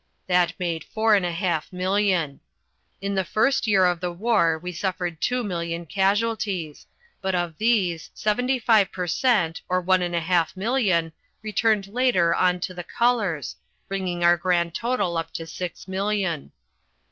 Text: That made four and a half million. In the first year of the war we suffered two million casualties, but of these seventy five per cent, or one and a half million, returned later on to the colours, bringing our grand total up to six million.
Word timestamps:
That 0.25 0.55
made 0.59 0.83
four 0.83 1.13
and 1.13 1.23
a 1.27 1.31
half 1.31 1.71
million. 1.71 2.39
In 3.01 3.13
the 3.13 3.23
first 3.23 3.67
year 3.67 3.85
of 3.85 3.99
the 3.99 4.11
war 4.11 4.57
we 4.57 4.71
suffered 4.71 5.21
two 5.21 5.43
million 5.43 5.85
casualties, 5.85 6.87
but 7.21 7.35
of 7.35 7.55
these 7.59 8.09
seventy 8.15 8.57
five 8.57 8.91
per 8.91 9.05
cent, 9.05 9.61
or 9.69 9.79
one 9.79 10.01
and 10.01 10.15
a 10.15 10.19
half 10.19 10.57
million, 10.57 11.13
returned 11.43 11.85
later 11.85 12.33
on 12.33 12.59
to 12.61 12.73
the 12.73 12.83
colours, 12.83 13.55
bringing 13.87 14.23
our 14.23 14.37
grand 14.37 14.73
total 14.73 15.17
up 15.17 15.31
to 15.33 15.45
six 15.45 15.87
million. 15.87 16.51